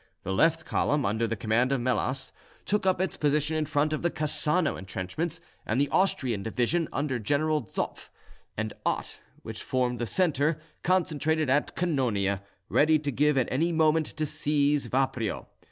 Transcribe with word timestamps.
The 0.23 0.33
left 0.33 0.65
column, 0.65 1.05
under 1.05 1.27
the 1.27 1.35
command 1.35 1.71
of 1.71 1.79
Melas, 1.79 2.31
took 2.65 2.87
up 2.87 2.99
its 2.99 3.17
position 3.17 3.55
in 3.55 3.67
front 3.67 3.93
of 3.93 4.01
the 4.01 4.09
Cassano 4.09 4.75
entrenchments; 4.75 5.39
and 5.63 5.79
the 5.79 5.89
Austrian 5.89 6.41
division, 6.41 6.87
under 6.91 7.19
Generals 7.19 7.71
Zopf 7.75 8.09
and 8.57 8.73
Ott, 8.83 9.19
which 9.43 9.61
formed 9.61 9.99
the 9.99 10.07
centre, 10.07 10.57
concentrated 10.81 11.51
at 11.51 11.75
Canonia, 11.75 12.41
ready 12.67 12.95
at 12.95 13.05
a 13.05 13.11
given 13.11 13.77
moment 13.77 14.07
to 14.07 14.25
seize 14.25 14.87
Vaprio. 14.87 15.45